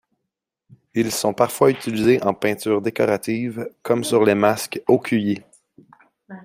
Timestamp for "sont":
1.11-1.31